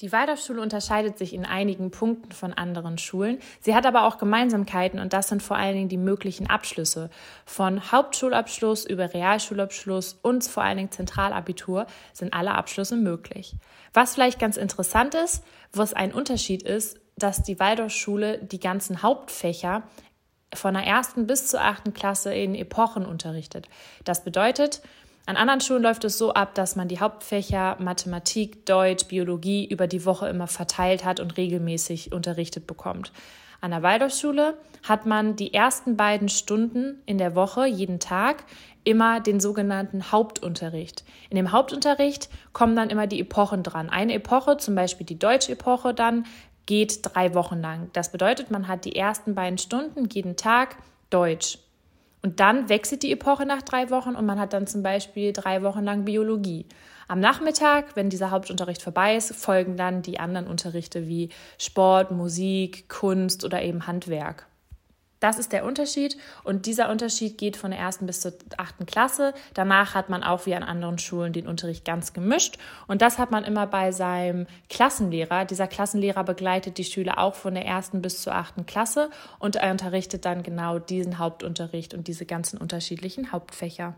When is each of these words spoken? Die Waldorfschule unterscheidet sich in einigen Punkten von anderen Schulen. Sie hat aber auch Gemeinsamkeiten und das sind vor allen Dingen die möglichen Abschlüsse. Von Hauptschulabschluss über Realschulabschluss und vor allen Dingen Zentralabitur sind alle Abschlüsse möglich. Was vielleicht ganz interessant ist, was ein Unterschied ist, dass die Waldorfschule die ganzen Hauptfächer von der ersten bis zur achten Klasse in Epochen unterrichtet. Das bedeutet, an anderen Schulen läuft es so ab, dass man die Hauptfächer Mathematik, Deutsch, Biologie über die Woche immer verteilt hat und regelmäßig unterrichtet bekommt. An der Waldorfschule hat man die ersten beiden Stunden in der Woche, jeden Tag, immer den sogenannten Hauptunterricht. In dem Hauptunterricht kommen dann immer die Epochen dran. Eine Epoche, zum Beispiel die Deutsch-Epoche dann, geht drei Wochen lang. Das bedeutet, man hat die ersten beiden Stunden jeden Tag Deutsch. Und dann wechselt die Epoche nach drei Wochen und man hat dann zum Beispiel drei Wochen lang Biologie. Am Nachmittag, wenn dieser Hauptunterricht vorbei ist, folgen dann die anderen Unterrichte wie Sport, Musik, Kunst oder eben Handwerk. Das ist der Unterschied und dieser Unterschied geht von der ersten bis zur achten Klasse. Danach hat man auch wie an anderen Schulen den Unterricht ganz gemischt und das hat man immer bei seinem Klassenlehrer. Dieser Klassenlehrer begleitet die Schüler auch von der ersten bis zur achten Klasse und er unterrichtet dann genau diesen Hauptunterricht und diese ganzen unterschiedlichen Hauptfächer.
Die 0.00 0.12
Waldorfschule 0.12 0.62
unterscheidet 0.62 1.18
sich 1.18 1.34
in 1.34 1.44
einigen 1.44 1.90
Punkten 1.90 2.30
von 2.30 2.52
anderen 2.52 2.98
Schulen. 2.98 3.40
Sie 3.60 3.74
hat 3.74 3.84
aber 3.84 4.04
auch 4.04 4.18
Gemeinsamkeiten 4.18 5.00
und 5.00 5.12
das 5.12 5.26
sind 5.26 5.42
vor 5.42 5.56
allen 5.56 5.74
Dingen 5.74 5.88
die 5.88 5.96
möglichen 5.96 6.48
Abschlüsse. 6.48 7.10
Von 7.44 7.90
Hauptschulabschluss 7.90 8.86
über 8.86 9.12
Realschulabschluss 9.12 10.16
und 10.22 10.44
vor 10.44 10.62
allen 10.62 10.76
Dingen 10.76 10.92
Zentralabitur 10.92 11.86
sind 12.12 12.32
alle 12.32 12.52
Abschlüsse 12.52 12.94
möglich. 12.94 13.56
Was 13.92 14.14
vielleicht 14.14 14.38
ganz 14.38 14.56
interessant 14.56 15.16
ist, 15.16 15.42
was 15.72 15.94
ein 15.94 16.12
Unterschied 16.12 16.62
ist, 16.62 17.00
dass 17.16 17.42
die 17.42 17.58
Waldorfschule 17.58 18.38
die 18.38 18.60
ganzen 18.60 19.02
Hauptfächer 19.02 19.82
von 20.54 20.74
der 20.74 20.84
ersten 20.84 21.26
bis 21.26 21.48
zur 21.48 21.60
achten 21.60 21.92
Klasse 21.92 22.32
in 22.32 22.54
Epochen 22.54 23.04
unterrichtet. 23.04 23.68
Das 24.04 24.22
bedeutet, 24.22 24.80
an 25.28 25.36
anderen 25.36 25.60
Schulen 25.60 25.82
läuft 25.82 26.04
es 26.04 26.16
so 26.16 26.32
ab, 26.32 26.54
dass 26.54 26.74
man 26.74 26.88
die 26.88 27.00
Hauptfächer 27.00 27.76
Mathematik, 27.80 28.64
Deutsch, 28.64 29.08
Biologie 29.08 29.66
über 29.66 29.86
die 29.86 30.06
Woche 30.06 30.26
immer 30.26 30.46
verteilt 30.46 31.04
hat 31.04 31.20
und 31.20 31.36
regelmäßig 31.36 32.12
unterrichtet 32.12 32.66
bekommt. 32.66 33.12
An 33.60 33.72
der 33.72 33.82
Waldorfschule 33.82 34.56
hat 34.88 35.04
man 35.04 35.36
die 35.36 35.52
ersten 35.52 35.98
beiden 35.98 36.30
Stunden 36.30 37.02
in 37.04 37.18
der 37.18 37.34
Woche, 37.34 37.66
jeden 37.66 38.00
Tag, 38.00 38.44
immer 38.84 39.20
den 39.20 39.38
sogenannten 39.38 40.10
Hauptunterricht. 40.12 41.04
In 41.28 41.36
dem 41.36 41.52
Hauptunterricht 41.52 42.30
kommen 42.54 42.74
dann 42.74 42.88
immer 42.88 43.06
die 43.06 43.20
Epochen 43.20 43.62
dran. 43.62 43.90
Eine 43.90 44.14
Epoche, 44.14 44.56
zum 44.56 44.76
Beispiel 44.76 45.04
die 45.04 45.18
Deutsch-Epoche 45.18 45.92
dann, 45.92 46.24
geht 46.64 47.00
drei 47.02 47.34
Wochen 47.34 47.60
lang. 47.60 47.90
Das 47.92 48.12
bedeutet, 48.12 48.50
man 48.50 48.66
hat 48.66 48.86
die 48.86 48.96
ersten 48.96 49.34
beiden 49.34 49.58
Stunden 49.58 50.08
jeden 50.10 50.36
Tag 50.36 50.76
Deutsch. 51.10 51.58
Und 52.22 52.40
dann 52.40 52.68
wechselt 52.68 53.02
die 53.02 53.12
Epoche 53.12 53.46
nach 53.46 53.62
drei 53.62 53.90
Wochen 53.90 54.16
und 54.16 54.26
man 54.26 54.40
hat 54.40 54.52
dann 54.52 54.66
zum 54.66 54.82
Beispiel 54.82 55.32
drei 55.32 55.62
Wochen 55.62 55.84
lang 55.84 56.04
Biologie. 56.04 56.66
Am 57.06 57.20
Nachmittag, 57.20 57.96
wenn 57.96 58.10
dieser 58.10 58.30
Hauptunterricht 58.30 58.82
vorbei 58.82 59.16
ist, 59.16 59.34
folgen 59.34 59.76
dann 59.76 60.02
die 60.02 60.20
anderen 60.20 60.46
Unterrichte 60.46 61.08
wie 61.08 61.30
Sport, 61.58 62.10
Musik, 62.10 62.88
Kunst 62.88 63.44
oder 63.44 63.62
eben 63.62 63.86
Handwerk. 63.86 64.46
Das 65.20 65.38
ist 65.38 65.52
der 65.52 65.64
Unterschied 65.64 66.16
und 66.44 66.66
dieser 66.66 66.90
Unterschied 66.90 67.38
geht 67.38 67.56
von 67.56 67.70
der 67.70 67.80
ersten 67.80 68.06
bis 68.06 68.20
zur 68.20 68.32
achten 68.56 68.86
Klasse. 68.86 69.34
Danach 69.54 69.94
hat 69.94 70.08
man 70.08 70.22
auch 70.22 70.46
wie 70.46 70.54
an 70.54 70.62
anderen 70.62 70.98
Schulen 70.98 71.32
den 71.32 71.48
Unterricht 71.48 71.84
ganz 71.84 72.12
gemischt 72.12 72.58
und 72.86 73.02
das 73.02 73.18
hat 73.18 73.30
man 73.30 73.44
immer 73.44 73.66
bei 73.66 73.90
seinem 73.90 74.46
Klassenlehrer. 74.68 75.44
Dieser 75.44 75.66
Klassenlehrer 75.66 76.24
begleitet 76.24 76.78
die 76.78 76.84
Schüler 76.84 77.18
auch 77.18 77.34
von 77.34 77.54
der 77.54 77.66
ersten 77.66 78.00
bis 78.00 78.22
zur 78.22 78.34
achten 78.34 78.66
Klasse 78.66 79.10
und 79.38 79.56
er 79.56 79.70
unterrichtet 79.70 80.24
dann 80.24 80.42
genau 80.42 80.78
diesen 80.78 81.18
Hauptunterricht 81.18 81.94
und 81.94 82.06
diese 82.06 82.26
ganzen 82.26 82.58
unterschiedlichen 82.58 83.32
Hauptfächer. 83.32 83.94